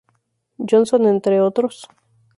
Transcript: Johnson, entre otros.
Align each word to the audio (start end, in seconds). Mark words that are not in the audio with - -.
Johnson, 0.57 1.05
entre 1.05 1.37
otros. 1.41 1.87